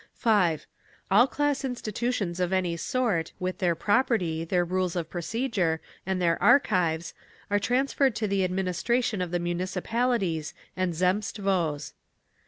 [0.15, 0.65] 5.
[1.11, 6.41] All class institutions of any sort, with their property, their rules of procedure, and their
[6.41, 7.13] archives,
[7.51, 11.93] are transferred to the administration of the Municipalities and Zemstvos.